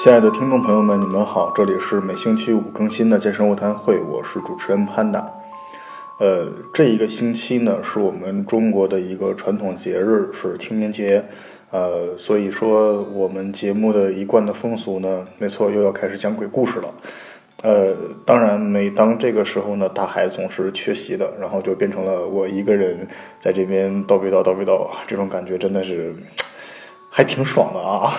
[0.00, 5.26] 亲爱的听众朋友们，你们好，这里是每星期五更新的健身卧谈会，我是主持人潘达。
[6.20, 11.24] 呃，这一个星期呢，是我们中国的一个传统节日，是清明节。
[11.72, 16.94] 呃，所以说我们节目的一贯的风俗呢，没错，又要开始讲鬼故事了。
[17.62, 17.92] 呃，
[18.24, 23.04] 当然，每当这个时候呢，大海总是缺席的，然后就变成了我一个人
[23.40, 26.14] 在这边叨逼叨叨逼叨，这种感觉真的是。
[27.10, 28.12] 还挺爽的啊，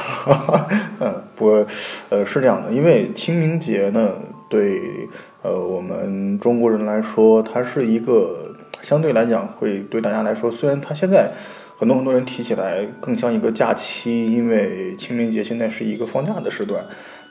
[1.00, 1.66] 嗯，我，
[2.10, 4.14] 呃，是这样的，因为清明节呢，
[4.50, 5.08] 对，
[5.42, 11.32] 呃，我们中国人来说，它是一个相对来讲会对大家来说，虽然它现在
[11.78, 16.84] 很多很多人提起来更像一个假期，因为清明节现在是一个放假的时段，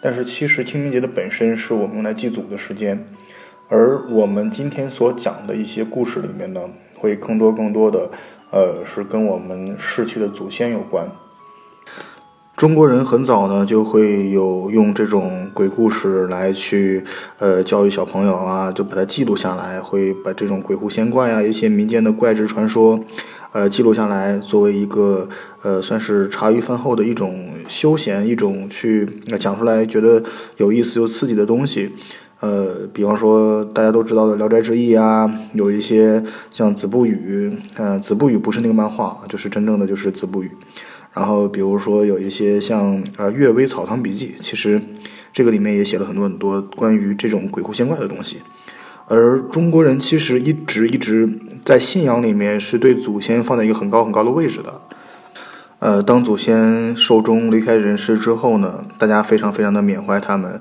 [0.02, 3.06] 但是其实清明节的本身是我们用来祭祖的时间，
[3.68, 6.62] 而我们今天所讲的一些故事里面呢，
[6.94, 8.10] 会更多更多的，
[8.50, 11.06] 呃，是跟我们逝去的祖先有关。
[12.58, 17.04] 中国人很早呢就会有用这种鬼故事来去
[17.38, 22.98] 呃教育小朋友啊，就把它记录下来，会把这种鬼狐仙怪啊一些民间的怪志传说，
[23.52, 25.28] 呃记录下来，作为一个
[25.62, 29.06] 呃算是茶余饭后的一种休闲，一种去
[29.38, 30.20] 讲出来觉得
[30.56, 31.92] 有意思又刺激的东西。
[32.40, 36.20] 呃，比方说大家都知道的《聊斋志异》啊，有一些
[36.50, 40.48] 像《子不语》，呃，《子不语》不是那个漫画，就是真正的就是《子不语》。
[41.18, 44.80] 然后，比如说有一些像呃《阅微草堂笔记》，其实
[45.32, 48.36] 这个里面也写了很多很多关于这种鬼狐仙怪的东西。
[49.08, 51.28] 而中国人其实一直一直
[51.64, 54.80] 在信仰里面是对祖先放在一个很高很高的位置的。
[55.80, 60.60] 呃，当祖先寿终离开人世之后呢，大家非常非常的缅怀他们。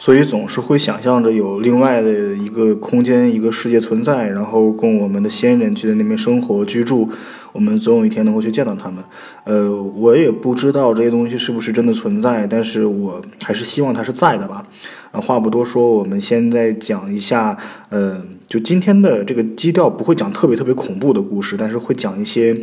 [0.00, 7.08] 所以总是会想象着有另外的一个空间、一个世界存在，然后供我们的先人去在那边生活居住。
[7.52, 9.04] 我们总有一天能够去见到他们。
[9.44, 14.66] 呃，我也不知道这些东西是不是真的存在，但是我还是希望它是在的吧。
[15.10, 17.56] 啊，话不多说，我们现在讲一下。
[17.90, 22.56] 呃，就今天的这个基调不会讲特别特别恐怖的故事，但是会讲一些，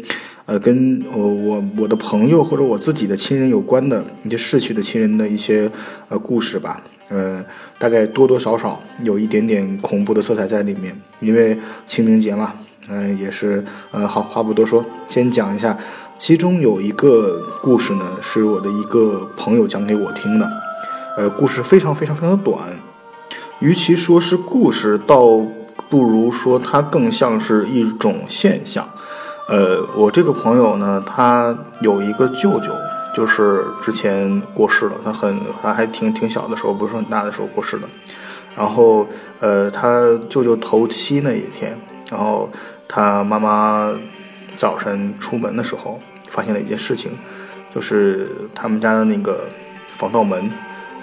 [0.48, 5.70] 呃，跟我我我的朋友或者我自己的亲人有关的一些逝去的亲人的一些
[6.08, 6.82] 呃故事吧。
[7.10, 7.44] 呃，
[7.78, 11.58] 大概多多少少有一点点恐怖的色彩在里面，因为
[11.88, 12.54] 清明节嘛，
[12.90, 15.78] 嗯，也是，呃，好话不多说，先讲一下，
[16.18, 20.52] 其中有一个故事呢，是我的一个朋友讲给我听的，
[21.16, 22.58] 呃，故事非常非常非常的短，
[23.60, 25.40] 与其说是故事，倒
[25.90, 28.88] 不如说它更像是一种现象，
[29.48, 32.74] 呃，我这个朋友呢，他有一个舅舅。
[33.12, 37.90] 就是之前过世了，他很他还挺挺小的时候，不是很大的时候过世的。
[38.56, 39.06] 然后，
[39.40, 41.76] 呃，他舅舅头七那一天，
[42.12, 42.48] 然后
[42.90, 43.90] 他妈妈
[44.58, 47.12] 早晨出门的时候，发现了一件事情，
[47.74, 49.48] 就是他们家的那个
[49.96, 50.52] 防盗门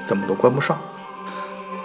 [0.05, 0.77] 怎么都关不上。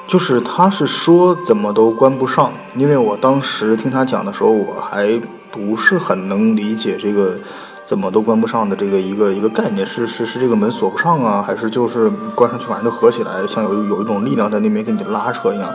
[0.08, 7.38] 就是他是说怎么都关不上，因为我当时听他讲的时候，我还不是很能理解这个。
[7.84, 15.70] 怎么都关不上的这个一个一个概念是是是这个门锁不上啊，还是就是关上去反正就合起来，像有有一种力量在那边给你拉扯一样，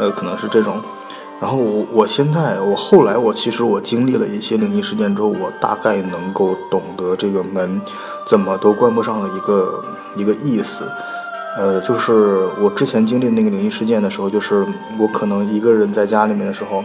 [0.00, 0.82] 呃，可能是这种。
[1.42, 7.80] 然后我我现在我后来我其实我经历了一些灵异事件之后，我大概能够懂得这个门
[8.24, 10.84] 怎么都关不上的一个一个意思。
[11.58, 14.64] 呃，就是我之前经历那个灵异事件的时候，就是
[15.00, 16.84] 我可能一个人在家里面的时候，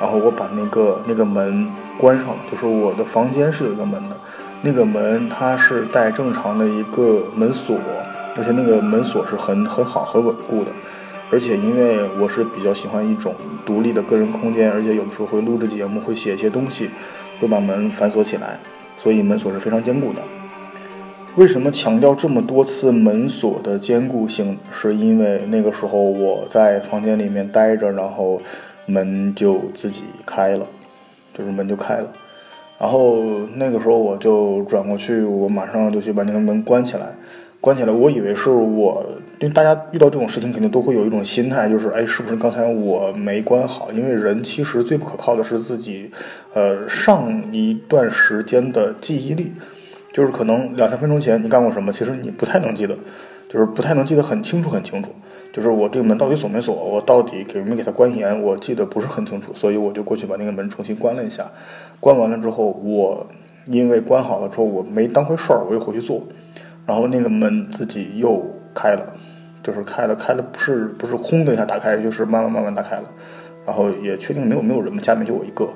[0.00, 1.68] 然后我把那个那个门。
[1.98, 4.16] 关上了，就是我的房间是有一个门的，
[4.62, 7.76] 那个门它是带正常的一个门锁，
[8.36, 10.70] 而且那个门锁是很很好很稳固的，
[11.30, 13.34] 而且因为我是比较喜欢一种
[13.66, 16.90] 独立的个人空间，而且有的时候会录制节目，会写一些东西，
[17.40, 18.58] 会把门反锁起来，
[18.96, 20.20] 所以门锁是非常坚固的。
[21.36, 24.58] 为什么强调这么多次门锁的坚固性？
[24.72, 28.40] 是因为那个时候我在房间里面待着，然后
[28.86, 30.66] 门就自己开了。
[31.34, 32.12] 就是门就开了，
[32.80, 33.22] 然后
[33.54, 37.06] 那个时候我就转过去，我马上就去把那个门关起来，
[37.60, 37.92] 关起来。
[37.92, 39.06] 我以为是我，
[39.40, 43.92] 因为大家遇到这种事情肯定都会有一种心态，就是哎，是不是刚才我没关好？
[43.92, 46.10] 因为人其实最不可靠的是自己，
[46.54, 49.52] 呃，上一段时间的记忆力，
[50.12, 52.98] 就是可能两三分钟前你干过什么，其实你不太能记得，
[53.48, 55.10] 就是不太能记得很清楚很清楚。
[55.52, 56.74] 就是我这个门到底锁没锁？
[56.74, 58.42] 我到底给没给它关严？
[58.42, 61.50] 我记得不是很清楚，所以我就过去把那个门重新关了一下。
[62.00, 63.26] 关完了之后，我
[63.66, 66.22] 因为关好了之后我没当回事儿，我又回去做，
[66.84, 68.44] 然后那个门自己又
[68.74, 69.14] 开了，
[69.62, 73.04] 就是开了，开了不是不是轰的一下打开，就是慢慢慢慢打开了。
[73.66, 75.68] 然后也确定没有没有人嘛，家里面就我一个。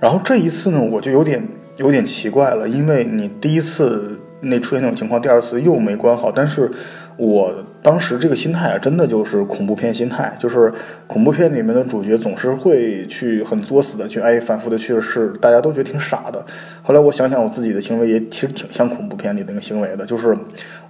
[0.00, 1.46] 然后这一次呢，我就有点
[1.76, 6.70] 有点奇怪了，因为你第一次那出现那种情况，第二次又没关好，但是。
[7.18, 10.70] 我当时这个心态啊，真的就是恐怖片心态，就是
[11.06, 16.44] 恐怖片里面的主角总是会去很作死的去哎反复的去试，大家都觉得挺傻的。
[16.82, 20.36] 后来我想想我自己的行为也其实挺像恐怖片里那个行为的，就是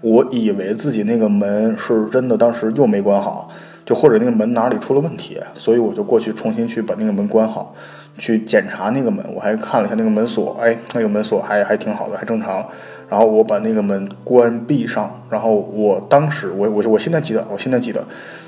[0.00, 3.48] 我以为自己那个门是真的，当时又没关好，
[3.84, 7.74] 就或者那个门哪里出了问题，所以我就过去重新去把那个门关好，
[8.18, 12.64] 去检查那个门，我还看了一下那个门锁，哎，那个门锁还还挺好的，还正常。
[13.08, 18.04] 然后我把那个门关闭上，然后我当时我我我现在记得，我现在记得，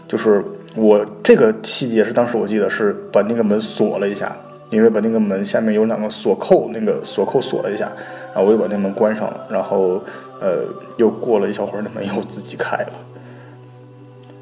[0.09, 4.37] 就是我这个细节是当时我记得是把那个门锁了一下，
[4.70, 7.91] 因为把那个门下面有两个锁扣，那个锁扣锁了一下，
[8.35, 10.03] 然后我又把那门关上了，然后
[10.41, 10.65] 呃
[10.97, 12.93] 又过了一小会儿，那门又自己开了，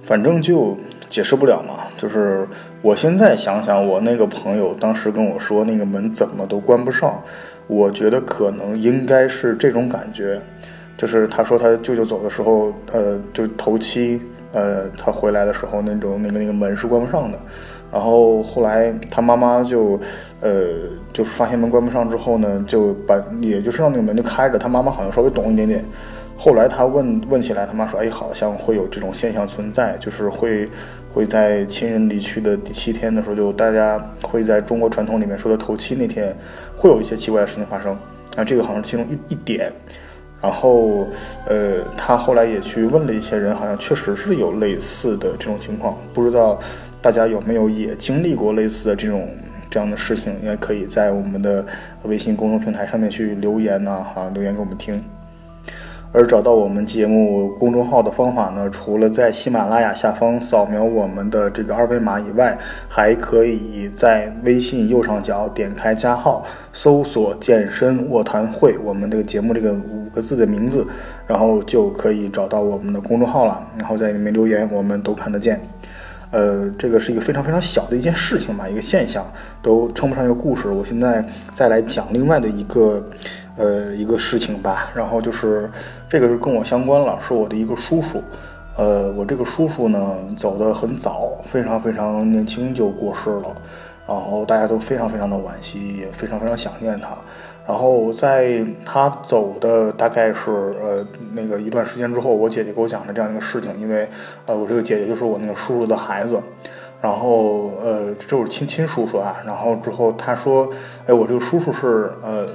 [0.05, 0.77] 反正就
[1.09, 2.47] 解释不了嘛，就是
[2.83, 7.23] 我现在想想，我那个朋友当时跟我说那个门怎么都关不上。
[7.69, 10.41] 我觉得可能应该是这种感觉，
[10.97, 14.23] 就是他说他舅舅走的时候，呃，就头七，
[14.53, 17.37] 呃，他回来的时候那种那个那个门是关不上的，
[17.93, 19.99] 然后后来他妈妈就，
[20.41, 20.75] 呃，
[21.13, 25.85] 就是发现门关不上之后呢，就把也就是让那个门就开着，他妈妈好像稍微懂一点点。
[26.39, 30.69] 后来他问问起来，他妈说：“哎，好像会有这种现象存在，就是会
[31.11, 36.37] 会在亲人离去的第七天的时候，就大家会在中国传统里面说的头七那天，
[36.77, 37.97] 会有一些奇怪的事情发生。
[38.37, 39.73] 啊，这个好像是其中一一点。
[40.43, 41.07] 然后，
[41.47, 45.97] 呃，他后来也去问了一些人，好像确实是有类似的这种情况。
[46.13, 46.61] 不知道
[47.07, 49.29] 大家有没有也经历过类似的这种
[49.71, 50.35] 这样的事情？
[50.43, 51.65] 也可以在我们的
[52.03, 55.01] 微信公众平台上面去留言呐，哈，留言给我们听。”
[56.11, 62.59] 而找到我们节目公众号的方法呢，除了在喜马拉雅下方扫描我们的这个二维码以外，
[62.89, 70.85] 还可以在微信右上角点开加号，搜索“健身卧谈会”我们这个节目这个五个字的名字，
[71.29, 73.65] 然后就可以找到我们的公众号了。
[73.79, 75.61] 然后在里面留言，我们都看得见。
[76.31, 79.25] 呃，这个是一个非常非常小的一件事情吧，一个现象，
[79.63, 80.69] 都称不上一个故事。
[80.69, 81.25] 我现在
[81.55, 83.05] 再来讲另外的一个。
[83.59, 85.67] 呃，一个事情吧，然后就是
[86.11, 88.23] 这个是跟我相关了，是我的一个叔叔。
[88.77, 93.57] 呃，我这个叔叔呢走得很早，非常非常年轻就过世了，
[94.07, 97.17] 然后大家都非常非常的惋惜，也非常非常想念他。
[97.67, 104.09] 然后在他走的大概是呃那个一段时间之后，我姐姐给我讲了这样一个事情，因为
[104.47, 106.41] 呃我这个姐姐就是我那个叔叔的孩子，
[107.01, 110.71] 然后呃就是亲亲叔叔啊，然后之后他说，
[111.07, 112.47] 哎，我这个叔叔是呃。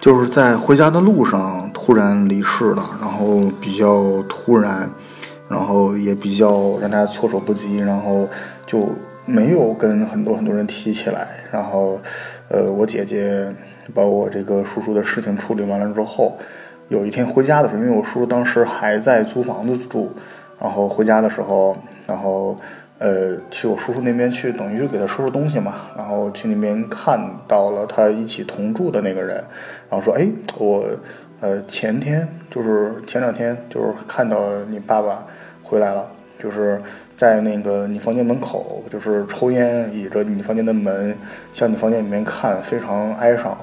[0.00, 4.90] 就是在回家的路上突然离世了，然后比较突然，
[5.48, 8.28] 然后也比较让大家措手不及，然后
[8.66, 8.88] 就
[9.24, 11.28] 没有跟很多很多人提起来。
[11.52, 12.00] 然后，
[12.52, 13.48] 呃，我姐姐
[13.94, 16.36] 把我这个叔叔的事情处理完了之后，
[16.88, 20.12] 有一天回家的时候，因为我叔叔当时还在租房子住，
[20.60, 21.74] 然后回家的时候，
[22.06, 22.54] 然后。
[22.98, 25.74] 呃，去我叔叔那边去，等于是给他收拾东西嘛。
[25.96, 29.38] 然后去那边看到了他一起同住的那个人，
[29.90, 30.84] 然后说：“哎，我
[31.40, 34.38] 呃前天就是前两天就是看到
[34.70, 35.26] 你爸爸
[35.64, 36.06] 回来了，
[36.42, 36.80] 就是
[37.16, 41.16] 在那个你房间门口，就是抽烟倚着你房间的门，
[41.52, 43.56] 向你房间里面看，非常哀伤。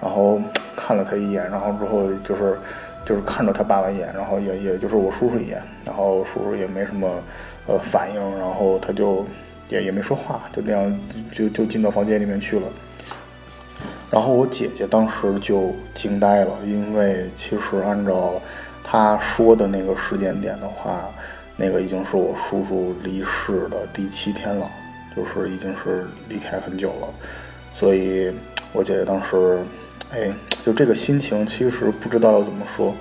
[0.00, 0.40] 然后
[0.76, 2.58] 看了他一眼，然后之后就是
[3.04, 7.08] 就是看着他爸爸一眼，然后也也就是我叔叔一眼，然后叔叔也没什么。”
[7.70, 9.26] 呃，反应，然后他就
[9.68, 11.00] 也也没说话，就那样
[11.30, 12.66] 就就进到房间里面去了。
[14.10, 18.40] 然后我姐姐当时就惊呆了，因为其实按照
[18.82, 21.10] 她说的那个时间点的话，
[21.60, 24.70] 那个已经是我叔叔离世的第七天了，
[25.16, 27.08] 就是已经是离开很久了。
[27.74, 28.32] 所以，
[28.72, 29.58] 我姐姐当时，
[30.10, 30.32] 哎，
[30.64, 32.94] 就这个心情，其实不知道要怎么说。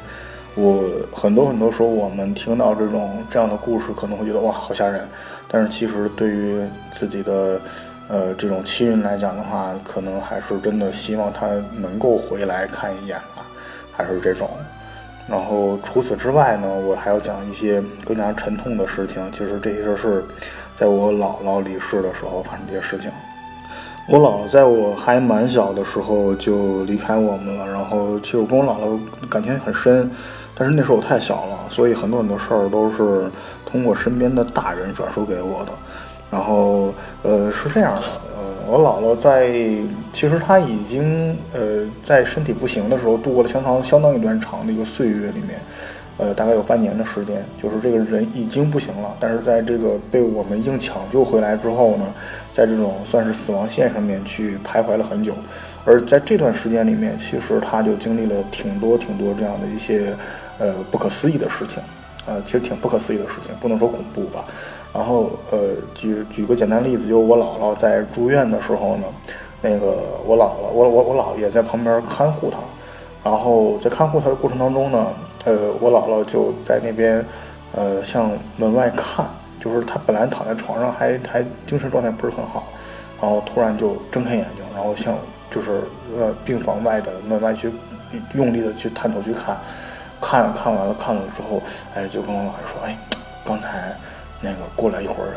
[0.55, 0.83] 我
[1.13, 5.07] 很多很多时候，我们听到这种这样的故事，可能会觉得哇，好吓人。
[5.47, 6.59] 但是其实对于
[6.91, 7.61] 自己的，
[8.07, 13.45] 呃，这种亲人来讲的话，可能还是真的希望他能够回来看一眼吧，
[13.91, 14.49] 还是这种。
[15.27, 19.21] 然后除此之外呢，我还要讲一些更加沉痛的事情。
[19.31, 20.23] 其实这些是
[20.75, 23.11] 在我姥姥离世的时候发生这些事情。
[24.07, 30.09] 我姥姥在我还蛮小的时候就离开我们了，然后其实我跟我姥姥感情很深。
[30.55, 33.29] 但是那时候我太小了，所以很多很多事儿都是
[33.65, 35.71] 通过身边的大人转述给我的。
[36.31, 38.01] 然后，呃，是这样的，
[38.69, 39.49] 我姥姥在
[40.11, 45.59] 其实她已经呃在身体不行的时候度过了相当相当一段长的一个岁月里面，
[46.17, 52.13] 呃，大概有半年的时间，就是这个人已经不行了，但是在这个被我们硬抢救回来之后呢，
[52.51, 55.33] 在这种算是死亡线上面去徘徊了很久，
[55.85, 60.13] 而在这段时间里面，其实他就经历了挺多挺多这样的一些
[60.59, 61.81] 呃不可思议的事情，
[62.25, 64.43] 呃，其实挺不可思议的事情，不能说恐怖吧。
[64.97, 65.59] 然后呃，
[65.93, 69.05] 举举个简单例子，就是我姥姥在住院的时候呢，
[69.61, 72.57] 那个我姥姥，我我我姥爷在旁边看护她，
[73.23, 75.07] 然后在看护她的过程当中呢。
[75.45, 77.25] 呃，我姥姥就在那边，
[77.73, 79.25] 呃，向门外看，
[79.61, 82.65] 就是她本来躺在床上，还还精神状态不是很好，
[83.21, 85.15] 然后突然就睁开眼睛，然后向
[85.49, 85.83] 就是
[86.19, 87.71] 呃病房外的门外去
[88.33, 89.57] 用力的去探头去看，
[90.19, 91.61] 看看完了看了之后，
[91.95, 92.97] 哎，就跟我姥爷说，哎，
[93.45, 93.95] 刚才
[94.41, 95.35] 那个过来一伙人，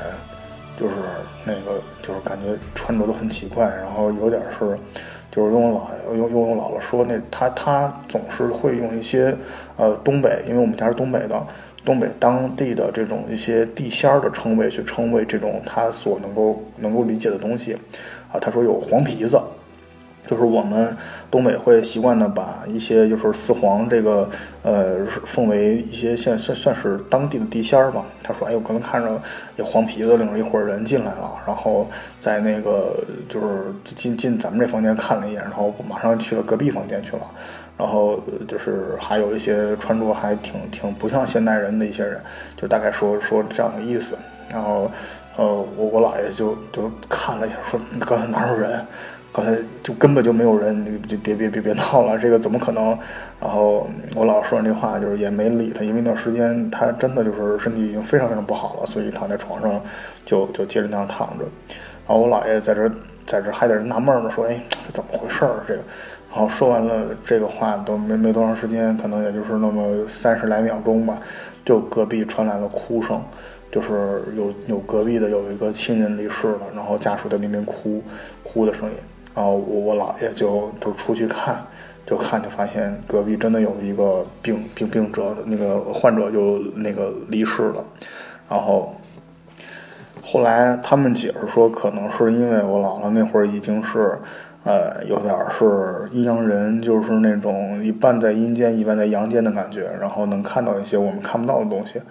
[0.79, 0.97] 就是
[1.45, 4.79] 那个就是感觉穿着都很奇怪，然后有点是。
[5.33, 9.33] 就是用我姥用用姥姥说，那他他总是会用一些，
[9.77, 11.41] 呃，东北，因为我们家是东北的，
[11.85, 17.75] 东北当地的这种一些地仙儿的称谓去称谓这种他所能够能够理解的东西，
[18.33, 19.41] 啊，他说有黄皮子。
[20.31, 20.97] 就是我们
[21.29, 24.31] 东北会习惯的把一些就是四皇这个
[24.63, 28.05] 呃奉为一些算算算是当地的地仙儿吧。
[28.23, 29.21] 他说：“哎，我可能看着
[29.57, 31.89] 有黄皮子领着一伙人进来了，然后
[32.21, 37.23] 在那个就是进进咱们这房间看了一眼，然后马上去了隔壁房间去了。
[37.77, 42.21] 然后就是还有一些穿着还挺挺不像现代人的一些人，
[42.57, 44.17] 就大概说说这样的意思。
[44.49, 44.89] 然后
[45.37, 45.45] 呃，
[45.77, 48.87] 我我姥爷就就看了一下，说刚才哪有人？”
[49.33, 52.99] 刚才就根本就没有人，你就别别别别闹了，这个怎么可能？
[53.41, 59.81] 然后我老说完这话，就是也没理他，因为那段时间他真的就是身体已经非常非常不好了，所以躺在床上
[60.25, 61.45] 就就接着那样躺着。
[62.09, 62.89] 然后我姥爷在这
[63.25, 65.63] 在这还在这纳闷呢，说：“哎，这怎么回事儿？
[65.67, 65.83] 这个。”
[66.33, 71.19] 然后说完了这个话都没没多长时间，可能也就是那么三十来秒钟吧，
[71.65, 73.23] 就隔壁传来了哭声。
[73.73, 78.03] 就是有有隔壁的有一个亲人离世了，然后家属在那边哭
[78.43, 78.97] 哭的声音。
[79.35, 81.65] 然后我我姥爷就就出去看，
[82.05, 87.85] 就看就发现隔壁真的有一个病病病者的那个患者就那个离世了，
[88.49, 88.95] 然后
[90.23, 94.19] 后来他们解释说，可能是因为我姥姥那会儿已经是
[94.65, 102.03] 呃有点是阴阳人，就是那种一半在阴间一半在阳间的感觉，然后能看到一些我们看不到的东西，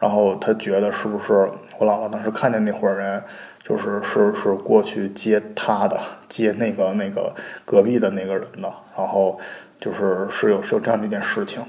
[0.00, 3.22] 然后他觉得是不是我姥姥当时看见那伙人。
[3.62, 5.96] 就是是是过去接他的，
[6.28, 7.32] 接那个那个
[7.64, 9.38] 隔壁的那个人的，然后
[9.78, 11.62] 就是是有是有这样的一件事情，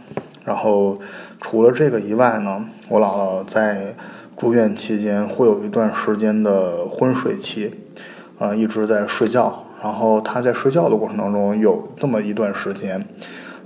[0.43, 0.97] 然后
[1.41, 3.93] 除了这个以外呢，我姥姥在
[4.35, 7.71] 住院期间会有一段时间的昏睡期，
[8.39, 13.05] 啊一直在睡觉，然后他在睡觉的过程当中有这么一段时间，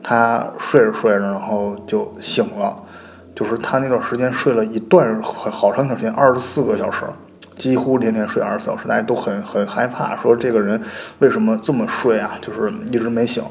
[0.03, 2.83] 他睡着睡着然后就醒了，
[3.35, 7.03] 就是他那段时间睡了一段好长一段时间，二十四个小时。
[7.57, 10.81] 几乎天天睡二十四小时，大家都很很害怕，说这个人
[11.19, 12.37] 为什么这么睡啊？
[12.41, 13.41] 就是一直没醒。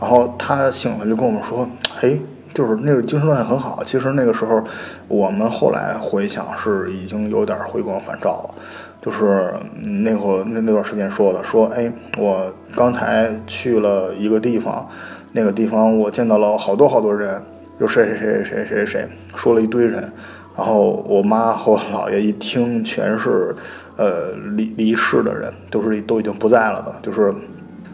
[0.00, 2.20] 然后他醒了就跟我们说：“嘿，
[2.52, 4.60] 就是那个精神状态很好。”其实那个时候，
[5.06, 8.54] 我们后来回想是已经有点回光返照了。
[9.00, 14.88] 就是那会那那段时间说的，说：“哎，我刚才去了一个地方，
[15.30, 17.40] 那个地方我见到了好多好多人，
[17.78, 20.10] 就谁谁谁谁谁谁，说了一堆人。”
[20.56, 23.52] 然后我妈和我姥爷一听，全是，
[23.96, 27.34] 呃，离离世的人，都是都已经不在了的，就是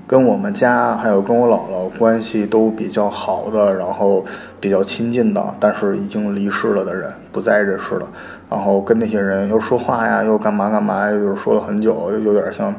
[0.07, 4.23] 跟我们家还有跟我姥姥关系都比较好的，然后
[4.61, 8.07] 比较亲近的，但是已经离世了的人，不在人世了。
[8.51, 12.75] 然后跟那些人又说话呀，又干嘛干嘛，又说了很久，又有点像，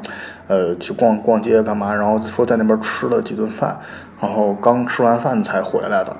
[0.46, 3.76] 呃，去逛逛街干嘛，然后说在那边吃了几顿饭，
[4.20, 6.16] 然后刚吃完饭才回来的，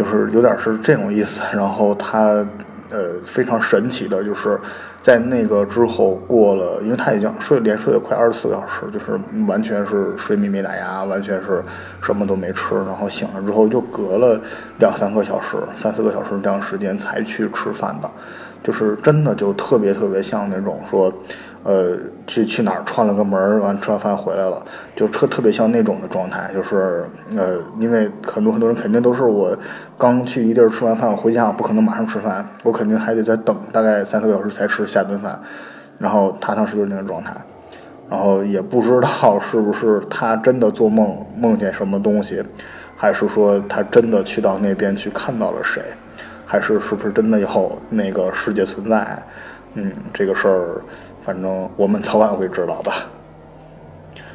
[0.00, 1.42] 就是有点是这种意思。
[1.52, 2.46] 然后他。
[2.92, 4.58] 呃，非常神奇的，就是
[5.00, 9.12] 在那个之后过了，因为他已经睡连睡了快二十四个小时，就是
[9.46, 11.62] 完全是睡眠没打压，完全是
[12.02, 14.40] 什么都没吃，然后醒了之后又隔了
[14.80, 18.10] 两三个小时、三四个小时这样时间才去吃饭的，
[18.60, 21.14] 就是真的就特别特别像那种说。
[21.62, 21.94] 呃，
[22.26, 24.64] 去去哪儿串了个门完吃完饭回来了，
[24.96, 27.04] 就特特别像那种的状态，就是
[27.36, 29.54] 呃，因为很多很多人肯定都是我
[29.98, 35.38] 刚去一地儿吃完饭回家，不可能马上吃饭，我肯定还得再等大概三四个小时才吃下顿饭，
[35.98, 37.36] 然后他当时就是那个状态，
[38.08, 42.42] 然后也不知道是不是他真的做梦梦见什么东西，
[42.96, 45.82] 还是说他真的去到那边去看到了谁，
[46.46, 49.22] 还是是不是真的有那个世界存在？
[49.74, 50.80] 嗯，这个事儿。
[51.30, 53.08] 反正我们早晚会知道吧。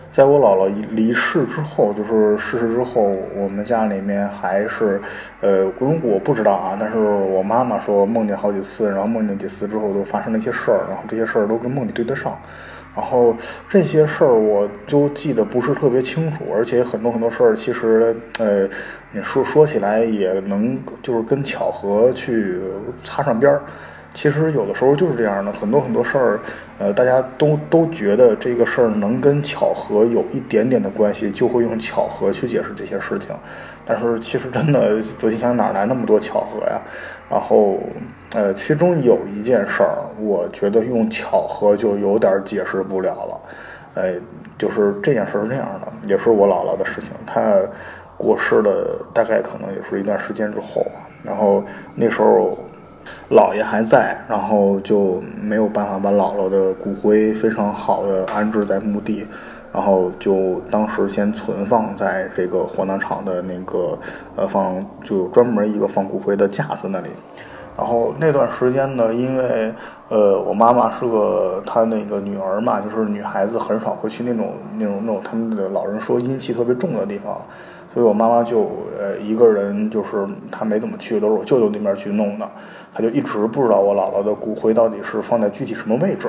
[0.09, 5.01] 在我姥姥离世之后，就是逝世之后，我们家里面还是，
[5.41, 5.69] 呃，
[6.01, 12.39] 我不知道啊，但是我妈妈说梦见好几次，然后梦见几次之后都发生了一些事儿，然后这些事儿都跟梦里对得上，
[12.95, 13.35] 然后
[13.67, 18.65] 这些事儿我就记得不是特别清楚，而且很多很多事儿其实，呃，
[19.11, 22.61] 你说说起来也能就是跟巧合去
[23.03, 23.61] 擦上边儿。
[24.15, 26.39] 其实有的时候就是这样的，很多很多事儿，
[26.79, 33.35] 呃，大家都都觉得这个事儿能跟巧合有一点点的关系，就会用巧合去解释这些事情。
[33.85, 36.81] 但是其实真的仔细想，哪来那么多巧合呀？
[37.29, 37.77] 然后，
[38.33, 43.41] 呃，其中有一件事儿，我觉得用巧合就有点解释不了了。
[43.95, 44.13] 呃，
[44.57, 47.59] 就是这件事是这样的，也是我姥姥的事情，她
[48.17, 50.85] 过世的大概可能也是一段时间之后，
[51.21, 51.61] 然后
[51.95, 52.57] 那时候。
[53.29, 59.25] 姥爷还在，然后就没有办法把姥姥的骨灰非常好的安置在墓地，
[59.73, 63.97] 然后就当时先存放在这个火葬场的那个
[64.35, 67.09] 呃放就专门一个放骨灰的架子那里。
[67.77, 69.73] 然后那段时间呢，因为
[70.09, 77.41] 呃我妈妈是个她那个女儿嘛，就是女孩子很少会去那种那种那种他们的老人说阴气特别重的地方。
[77.89, 82.49] 所以我妈妈就呃一个人，就是她没怎么去，都是我舅舅那边去弄的。
[82.93, 86.27] 她就一直不知道我姥姥的骨灰到底是放在具体什么位置。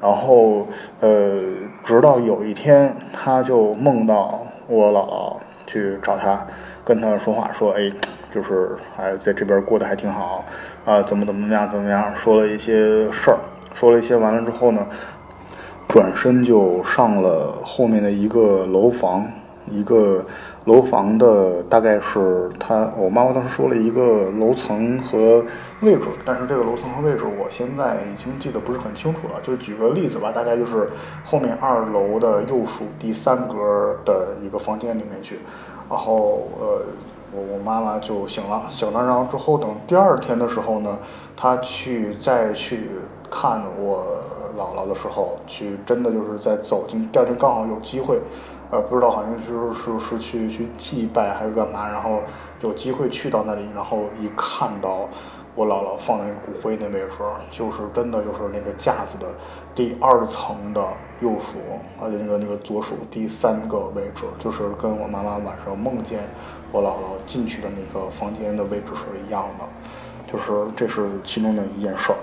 [0.00, 0.66] 然后
[1.00, 1.42] 呃，
[1.84, 6.46] 直到有一天，她就梦到我姥姥去找她，
[6.84, 7.92] 跟她说话，说哎，
[8.30, 10.44] 就是还在这边过得还挺好
[10.84, 13.38] 啊，怎么怎么样怎么样，说了一些事儿，
[13.74, 14.86] 说了一些完了之后呢，
[15.88, 19.26] 转身就上了后面的一个楼房，
[19.66, 20.24] 一个。
[20.64, 25.42] 楼房的大概是他，我妈妈当时说了一个楼层和
[25.80, 29.40] 位置，但是这个楼层和位置我现在已经记得不是很清楚了。
[29.42, 30.90] 就举个例子吧，大概就是
[31.24, 35.38] 后面二楼的右数第三格的一个房间里面去。
[35.88, 36.82] 然后呃，
[37.32, 40.98] 我我妈妈就醒了，醒了，然后之后等第二天的时候呢，
[41.36, 42.90] 她去再去
[43.30, 44.06] 看我
[44.56, 48.20] 姥姥的时候，去真的就是在走进第二天刚好有机会。
[48.70, 52.20] 呃，不知道好像是是是去去祭拜还是干嘛，然后
[52.60, 55.08] 有机会去到那里，然后一看到
[55.54, 57.08] 我姥姥放那个骨灰那位置，
[57.50, 59.26] 就是真的就是那个架子的
[59.74, 60.80] 第二层的
[61.20, 61.58] 右数，
[62.00, 66.20] 而且那个那个左数第三个位置，就是跟我妈妈晚上梦见
[66.70, 72.18] 我姥姥进去的那个房间的位置是一样的，就是这是其中的一件事儿。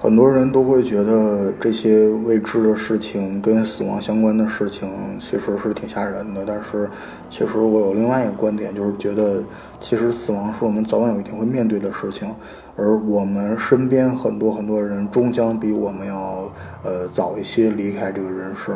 [0.00, 6.88] 很多人都会觉得这些未知的事情跟死亡相关的事情其实是挺吓人的，但是
[7.28, 9.42] 其实我有另外一个观点，就是觉得
[9.80, 12.32] 其实死亡是我们早晚有一天会面对的事情，
[12.76, 16.48] 而我们身边很多很多人终将比我们要
[16.84, 18.70] 呃早一些离开这个人世。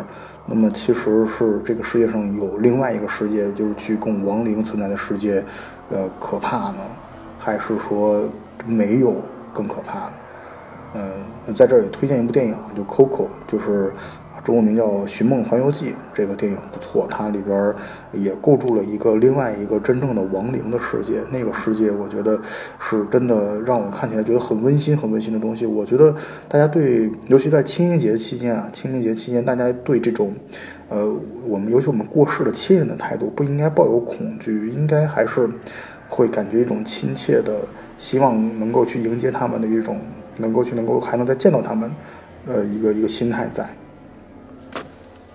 [0.44, 5.44] 那么其实是这个世界上有另外一个世界，就是去供亡灵存在的世界，
[5.88, 6.80] 呃，可怕呢，
[7.38, 8.28] 还是说
[8.66, 9.14] 没有
[9.52, 10.12] 更可怕的？
[10.94, 13.92] 嗯，在这儿也推荐一部电影，就《Coco》，就是
[14.44, 15.90] 中文名叫《寻梦环游记》。
[16.12, 17.74] 这个电影不错，它里边
[18.12, 21.22] 也构筑了一个另外一个真正的亡灵的世界。
[21.30, 22.38] 那个世界，我觉得
[22.78, 25.64] 是真的让我看起来觉得很温馨、很温馨的东西。
[25.64, 26.14] 我觉得
[26.48, 30.34] 大家对，尤其在清明节期间啊，清明节期间，大家对这种，
[30.90, 31.10] 呃，
[31.46, 35.48] 我们尤其我们过世的亲人的态度，不应该抱有恐惧，应该还是
[36.08, 37.60] 会感觉一种亲切的，
[37.96, 39.98] 希望能够去迎接他们的一种。
[40.36, 41.90] 能够去，能够还能再见到他们，
[42.46, 43.68] 呃，一个一个心态在。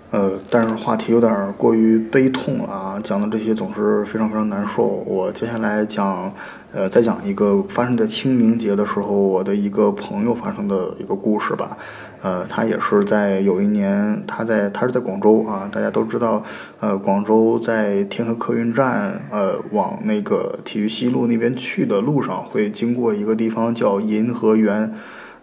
[0.10, 4.86] 呃，但是话题有点过于悲痛了啊，讲的这些总是非常非常难受。
[4.86, 6.32] 我接下来讲，
[6.72, 11.78] 呃，再讲一个发生在清明节的时候，我的一个朋友发生的一个故事吧。
[12.22, 16.42] 呃，他也是在有一年，他在他是在广州啊，大家都知道，
[16.80, 24.94] 呃，广州在天河客运站，呃，往那个体育西路那边去的路上，会经过一个地方叫银河园。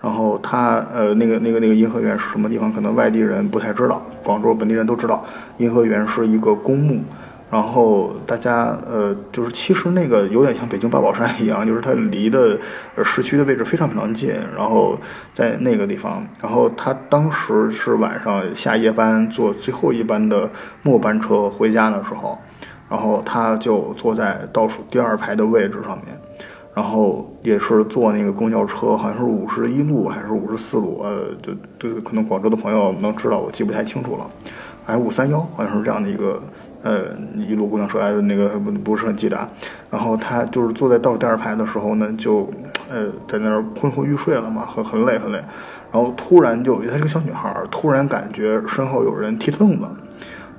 [0.05, 2.71] 然后他呃那个那个那个颐和园是什么地方？
[2.71, 5.25] 可能外地人不太知道，广州本地人都知道。
[5.57, 7.01] 颐和园是一个公墓，
[7.51, 12.59] 然后大家呃就是其实那个有点像北京八宝山一样，就是它离的
[13.03, 14.35] 市区的位置非常非常近。
[14.55, 14.95] 然后
[15.33, 20.51] 在那个地方，然后他当时是晚上下夜班坐最后一班的
[20.83, 22.39] 末班车回家的时候，
[22.91, 26.15] 然后他就坐在倒数第二排的位置上面。
[26.75, 34.29] 然后也是坐那个公交车，好像是五十一路还是五十四路，呃，就就可能广州的朋友能知道，我记不太清楚了。
[34.87, 36.43] 哎，五三幺好像是这样的一个，
[36.83, 37.05] 呃，
[37.37, 39.49] 一路公交车，哎，那个不不是很记得。
[39.89, 42.51] 然后他就是坐在倒数第二排的时候呢，就
[42.91, 45.39] 呃在那儿昏昏欲睡了嘛，很很累很累。
[45.93, 49.87] 然后突然就，她是个小女孩，突然感觉身后有人踢凳子，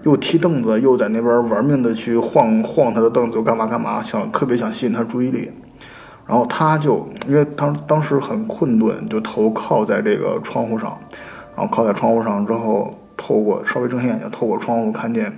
[0.03, 5.51] 又踢凳子，又在那边玩命的去晃晃他的凳子，又干嘛干嘛，想特别想吸引他注意力。
[6.27, 10.97] 然后他就因为当当时很困顿，就头靠在这个窗户上，
[11.55, 15.31] 然后靠在窗户上之后，透过稍微睁开眼睛，透过窗户看见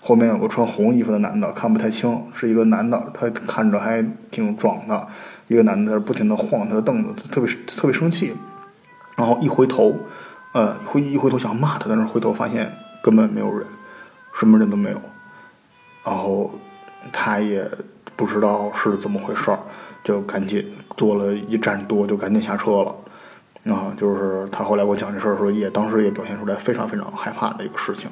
[0.00, 5.08] 后面有个穿红衣服的男的，看不太清，是一个男的，他看着还挺壮的，
[5.48, 8.34] 一个男的在不停的晃他的凳子，特别特别生气。
[9.16, 9.94] 然后一回头，
[10.52, 12.70] 呃，回一回头想骂他，但是回头发现
[13.02, 13.66] 根本没有人，
[14.34, 15.00] 什么人都没有。
[16.04, 16.50] 然后
[17.12, 17.66] 他也
[18.14, 19.58] 不知道是怎么回事儿。
[20.04, 20.64] 就赶紧
[20.96, 22.94] 坐了一站多，就赶紧下车了。
[23.64, 28.10] 啊，就是他后来给我讲这事儿的时候，也当时也表现出来非常非常害怕的一个事情。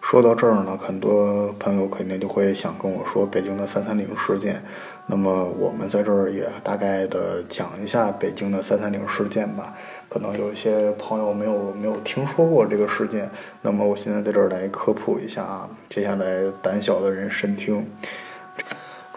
[0.00, 4.62] 说到这儿呢，很多朋友肯定就会想跟我说北京的三三零事件。
[5.06, 9.74] 那么我们在这儿也大概的讲一下北京的三三零事件吧。
[10.08, 13.28] 可能有一些朋友没有没有听说过这个事件，
[13.60, 15.68] 那么我现在在这儿来科普一下啊。
[15.88, 17.84] 接下来胆小的人慎听。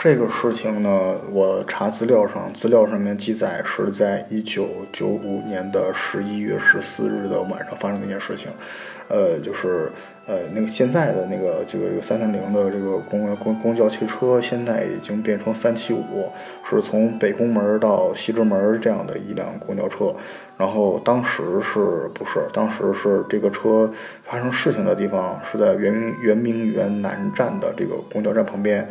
[0.04, 8.52] 这个事情呢，我查资料上，资料上面记载是在一九九五年的十一月十四日的晚上发生的一件事情，
[9.08, 9.90] 呃，就是
[10.26, 16.30] 呃那个现在的那个这个这个三三零的这个公公公交汽车，现在已经变成三七五，
[16.70, 20.14] 是从北宫门到西直门这样的一辆公交车，
[20.58, 21.80] 然后当时是
[22.14, 22.42] 不是？
[22.52, 23.90] 当时是这个车
[24.26, 28.86] 发生事情的地方是在圆明圆明园南站的这个公交站旁边。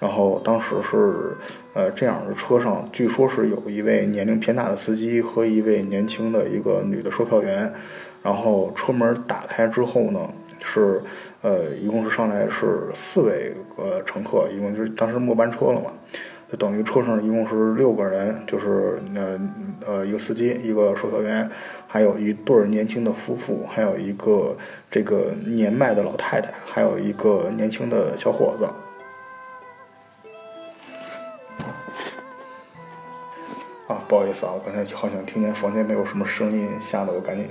[0.00, 1.36] 然后当时是，
[1.74, 7.72] 呃，这样的车上，据说是有一位年龄偏大的司机和一位年轻的一个女的售票员。
[8.20, 10.28] 然后车门打开之后呢，
[10.62, 11.00] 是，
[11.40, 15.92] 呃，一共是上来是四位呃乘客，一共就是当时末班车了嘛，
[16.50, 19.40] 就等于车上一共是六个人，就是呃
[19.86, 21.48] 呃一个司机，一个售票员，
[21.86, 24.56] 还有一对年轻的夫妇，还有一个
[24.90, 28.68] 这个年迈的老太太，还有一个年轻的小伙子。
[34.08, 37.46] 不好意思啊，我刚才好像听见房间没有什么声音，吓得我赶紧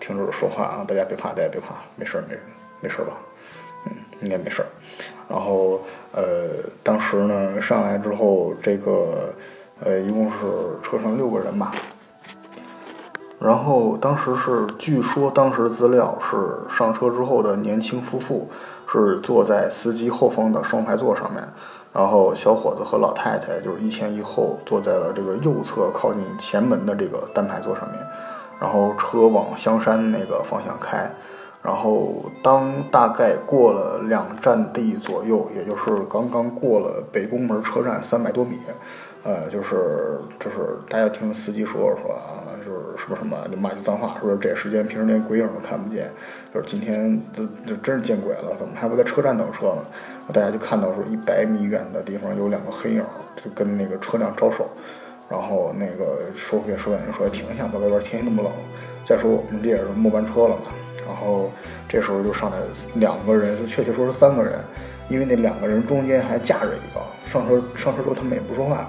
[0.00, 0.84] 停止说话啊！
[0.86, 2.36] 大家别怕，大家别怕，没事儿，没
[2.80, 3.12] 没事儿吧？
[3.86, 4.66] 嗯，应该没事儿。
[5.28, 6.48] 然后呃，
[6.82, 9.32] 当时呢上来之后，这个
[9.84, 10.36] 呃一共是
[10.82, 11.70] 车上六个人吧。
[13.38, 18.50] 然后当时是，据说当时资料是上车之后的年轻夫妇
[18.92, 21.48] 是坐在司机后方的双排座上面。
[21.92, 27.98] 然后小伙子和老太太就是一前一后坐在了这个右侧靠近前门的这个单排座上面，
[28.60, 31.10] 然后车往香山那个方向开，
[31.62, 38.58] 然后当大概过了两站地左右，也就是刚刚过了北宫门车站三百多米，
[39.24, 46.08] 呃，就是就是大家听司机说说啊，就是什么什么就骂句脏话，说这时间平时连鬼影都看不见，
[46.54, 49.82] 就是今天这这真是见鬼了，怎么还不在车站等车呢？
[50.32, 53.04] 大家就看到说一百米远的地方有两个黑影，
[53.36, 54.68] 就跟那个车辆招手，
[55.28, 58.52] 然后那个售票售票员说停一下吧，外边天气那么冷。
[59.06, 60.72] 再说我们这也是末班车了嘛，
[61.06, 61.50] 然后
[61.88, 62.58] 这时候就上来
[62.94, 64.58] 两个人，确切说是三个人，
[65.08, 67.00] 因为那两个人中间还架着一个。
[67.26, 68.88] 上车上车之后他们也不说话，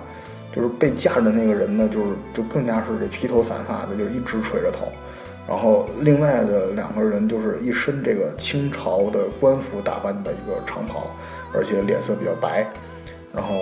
[0.56, 4.92] 就是被架着那个人呢，就是就更加是这披头散发的，就是一直垂着头。
[5.48, 11.08] 然后另外的两个人就是一身这个清朝的官服打扮的一个长袍，
[11.54, 12.66] 而且脸色比较白。
[13.34, 13.56] 然后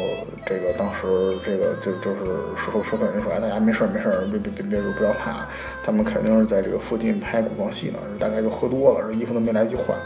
[0.46, 2.26] 这个当时这个就就是
[2.58, 5.48] 售售票员说：“哎，大家没事没事儿，别别别别不要怕，
[5.86, 9.98] 他们肯定是在这个附近拍古装戏呢，大概就喝多了，这衣服都没来得及换。”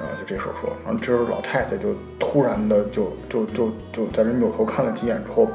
[0.00, 5.48] 啊，就这时候说，然后这时候老太太就突然的就就就就在这扭头看了几眼之后，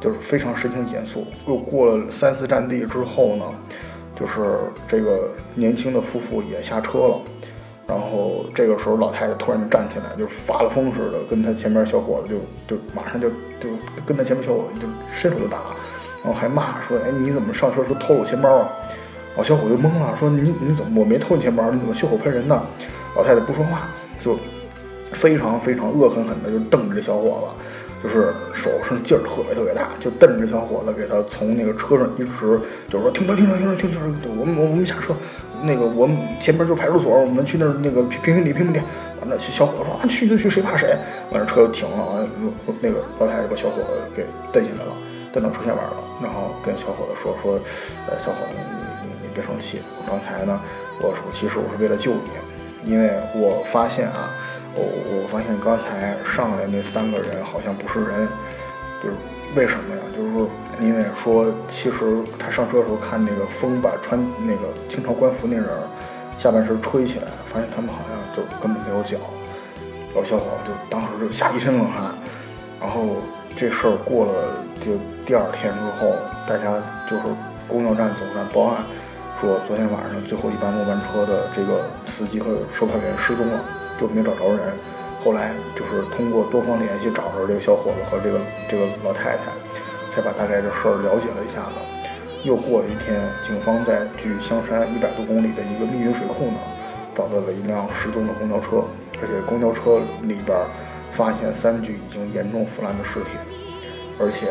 [0.00, 1.24] 就是非常神情严肃。
[1.46, 3.44] 又过了三四站地之后呢。
[4.22, 4.40] 就是
[4.86, 7.16] 这个年轻的夫妇也下车了，
[7.88, 12.28] 然后这个时候老太太突然就站起来，就是发了疯似的，跟他前面小伙子
[12.68, 13.68] 就就马上就就
[14.06, 15.58] 跟他前面小伙子就伸手就打，
[16.22, 18.68] 然后还骂说：“哎，你怎么上车时候偷我钱包啊？”
[19.36, 21.68] 老小伙就懵了，说：“你你怎么我没偷你钱包？
[21.72, 22.62] 你怎么血口喷人呢？”
[23.16, 23.88] 老太太不说话，
[24.20, 24.38] 就
[25.10, 27.64] 非常非常恶狠狠的就瞪着这小伙子。
[28.02, 33.98] 就是手上劲儿特别特别大，就瞪着小伙子，给他从那个车上一直就是说停车停车停车停车，
[34.36, 35.14] 我们我我们下车，
[35.62, 38.80] 那个我们前面就是派出所，我们去那儿那个评评理评评理。
[39.20, 40.96] 完了，小伙子说啊去就去，谁怕谁？
[41.30, 42.28] 完了车就停了，完了
[42.80, 44.92] 那个老太太把小伙子给蹬下来了，
[45.32, 47.54] 蹬到车前边了，然后跟小伙子说说，
[48.10, 50.60] 呃小伙子你你你别生气，我刚才呢
[51.00, 54.34] 我我其实我是为了救你，因为我发现啊。
[54.74, 58.28] 我我发现刚才上来那三个人好像不是人，
[59.02, 59.14] 就是
[59.54, 60.00] 为什么呀？
[60.16, 60.48] 就是说，
[60.80, 65.66] 因为说其实他上车的时候看那个风把穿那个清朝官服那人
[66.38, 69.18] 下半身吹起来，发现他们好像就根本没有脚。
[70.14, 72.14] 老小伙就当时就吓一身冷汗。
[72.80, 73.16] 然后
[73.54, 74.92] 这事儿过了，就
[75.24, 76.16] 第二天之后，
[76.48, 77.22] 大家就是
[77.68, 78.82] 公交站总站报案，
[79.40, 83.64] 说昨天晚上最后一班末班车的这个司机和售票员失踪了，
[84.02, 84.74] 就没找着人。
[85.22, 89.54] 后来就是通过多方联系找着这个小伙子和这个这个老太太，
[90.10, 91.78] 才把大概这事儿了解了一下子。
[92.42, 96.58] 又过了一天，警方在距香山一百多公里的一个密云水库呢，
[97.14, 98.82] 找到了一辆失踪的公交车，
[99.22, 100.58] 而且公交车里边
[101.12, 103.30] 发现三具已经严重腐烂的尸体，
[104.18, 104.48] 而且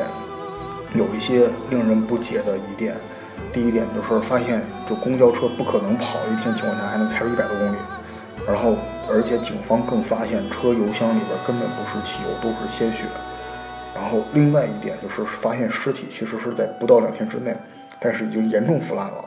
[0.96, 2.96] 有一些令人不解的疑点。
[3.52, 7.78] 第一点就是发现，就公交车不可能跑一天情况下还能开出一百多公里。
[8.52, 8.76] 然后，
[9.10, 13.06] 而且警方更发现车油箱里边根本不是汽油，都是鲜血。
[13.96, 17.56] 然后，另外一点就是发现尸体其实是在不到两天之内，
[17.98, 19.24] 但是已经严重腐烂了。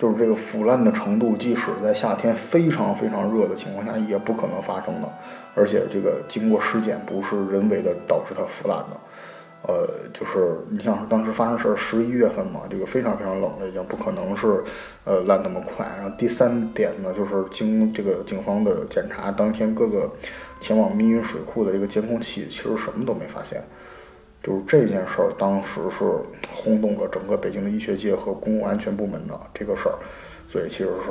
[0.00, 5.08] 就是这个腐烂的程度，即使在夏天非常非常热的情况下，也不可能发生的。
[5.54, 8.96] 而且，这个经过尸检不是人为的导致它腐烂的。
[9.62, 14.62] 呃，就是你像当时发生事儿十一月份嘛，这个非常非常冷了，已经不可能是
[15.04, 15.84] 呃烂那么快。
[15.96, 20.08] 然后第三点呢，就是经这个警方的检查，当天各个
[20.60, 23.60] 前往密云水库的这个监控器其实什么都没发现。
[24.40, 26.04] 就是这件事儿当时是
[26.54, 29.98] 轰动了整个北京的医学界和公共安全部门的这个事儿，
[30.46, 31.10] 所以其实是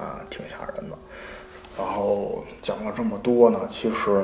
[0.00, 0.96] 啊挺吓人的。
[1.76, 4.22] 然后讲了这么多呢，其实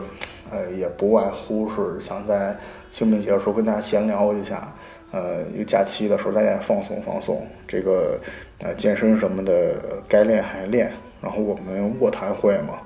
[0.53, 2.57] 呃也不外乎是想在。
[2.93, 4.73] 清明节的时候跟大家闲聊一下，
[5.13, 8.21] 呃，有假期的时候大家放松放松，这个
[8.59, 10.93] 呃健身什么的该练还练。
[11.23, 12.81] 然后我们卧谈会嘛，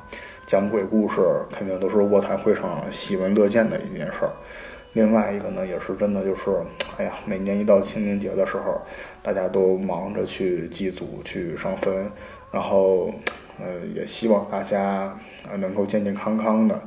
[0.47, 4.31] 讲鬼故事肯定都是卧谈会上喜闻乐见的一件事儿。
[4.93, 6.51] 另外一个呢，也是真的就是，
[6.99, 8.81] 哎呀，每年一到清明节的时候，
[9.23, 12.07] 大家都忙着去祭祖去上坟，
[12.53, 13.11] 然后
[13.59, 15.19] 呃也希望大家
[15.59, 16.81] 能够健健康康的。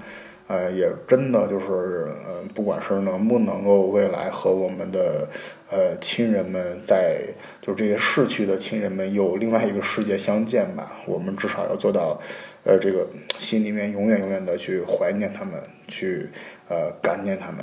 [0.50, 5.30] 呃，也真的就是，呃，不管是能不能够未来和我们的
[5.70, 7.22] 呃亲人们在，
[7.62, 12.20] 就这些逝去的亲人们有另外一个世界相见吧，我们至少要做到，
[12.64, 13.06] 呃，这个
[13.38, 15.54] 心里面永远永远的去怀念他们，
[15.88, 16.28] 去
[16.68, 17.60] 呃感念他们。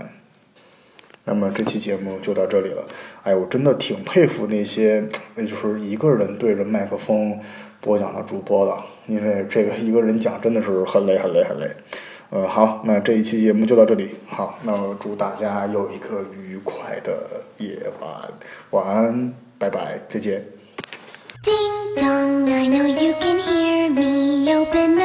[1.24, 2.86] 那么这期节目就到这里了。
[3.24, 5.02] 哎，我真的挺佩服那些，
[5.36, 7.36] 就是一个人对着麦克风
[7.80, 8.76] 播讲的主播的，
[9.08, 11.68] 因为这个一个人讲真的是很累很累很累。
[12.30, 14.16] 呃，好，那这一期节目就到这里。
[14.26, 18.32] 好，那祝大家有一个愉快的夜晚，
[18.70, 20.44] 晚安，拜拜，再见。
[24.72, 24.98] from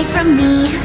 [0.00, 0.79] away from me.